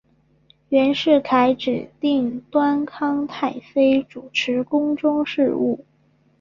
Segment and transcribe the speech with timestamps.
[0.69, 5.85] 袁世凯指定端康太妃主持宫中事务。